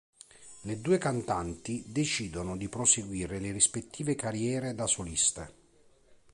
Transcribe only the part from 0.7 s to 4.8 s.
due cantanti decidono di proseguire le rispettive carriere